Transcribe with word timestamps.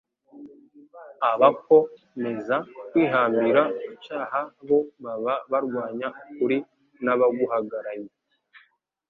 abako 1.31 1.77
meza 2.21 2.55
kwihambira 2.89 3.61
ku 3.83 3.91
cyaha 4.03 4.41
bo 4.67 4.79
baba 5.03 5.33
barwanya 5.51 6.07
ukuri 6.29 6.57
n'abaguhagaranye. 7.03 8.11